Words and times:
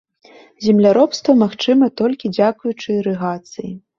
Земляробства 0.67 1.35
магчыма 1.43 1.85
толькі 2.03 2.33
дзякуючы 2.37 2.87
ірыгацыі. 2.97 3.71